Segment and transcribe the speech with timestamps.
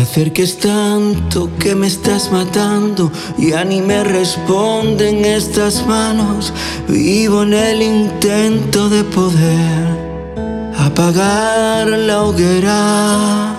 [0.00, 6.52] acerques tanto que me estás matando, ya ni me responden estas manos,
[6.88, 10.12] vivo en el intento de poder
[10.78, 13.56] apagar la hoguera.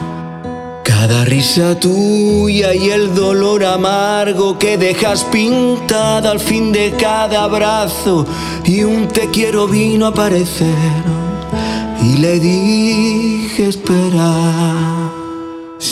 [0.84, 8.26] Cada risa tuya y el dolor amargo que dejas pintada al fin de cada abrazo
[8.64, 11.04] y un te quiero vino a aparecer
[12.02, 15.23] y le dije esperar.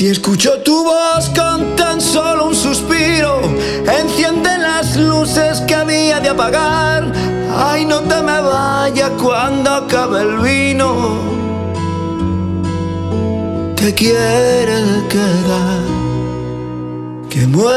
[0.01, 3.39] Si escucho tu voz con tan solo un suspiro,
[3.85, 7.11] enciende las luces que había de apagar.
[7.55, 11.19] Ay, no te me vayas cuando acabe el vino
[13.75, 15.81] te quieres quedar,
[17.29, 17.69] que muero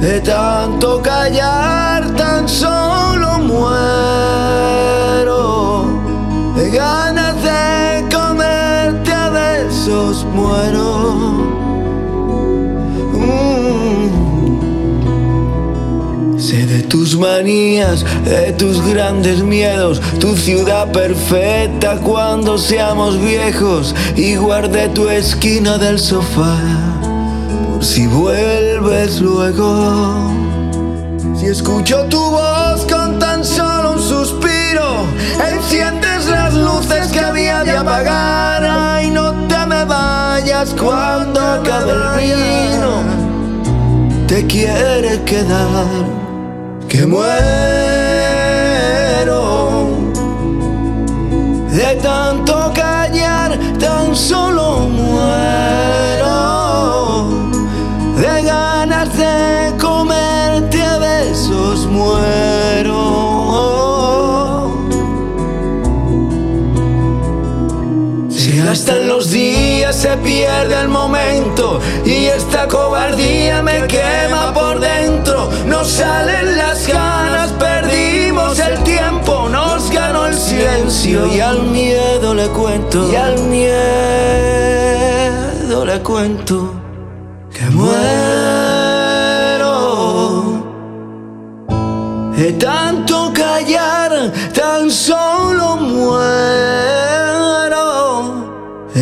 [0.00, 1.23] de tanto callar,
[10.22, 11.54] muero.
[16.74, 24.88] de tus manías, de tus grandes miedos, tu ciudad perfecta cuando seamos viejos y guardé
[24.88, 26.58] tu esquina del sofá
[27.68, 30.30] por si vuelves luego.
[31.36, 35.06] Si escucho tu voz con tan solo un suspiro,
[35.52, 38.53] enciendes las luces que había de apagar.
[40.72, 43.02] Cuando acabe el vino.
[44.26, 45.86] Te quiere quedar
[46.88, 47.24] que muero
[51.70, 56.34] de tanto callar, tan solo muero
[58.16, 62.33] de ganas de comerte a besos muero.
[68.44, 71.80] Si hasta los días se pierde el momento.
[72.04, 79.90] Y esta cobardía me quema por dentro, no salen las ganas, perdimos el tiempo, nos
[79.90, 81.26] ganó el silencio.
[81.34, 83.64] Y al miedo le cuento, y al miedo
[85.86, 86.70] le cuento
[87.50, 88.04] que muero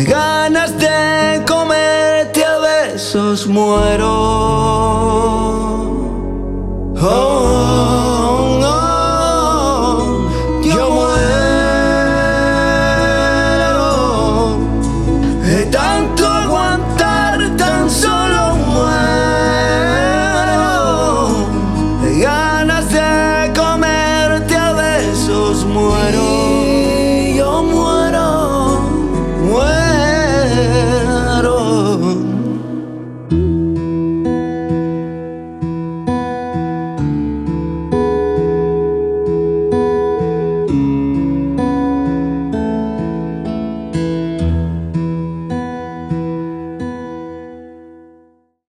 [0.03, 4.11] de ganas de comerte a besos muero.
[7.01, 7.42] Oh,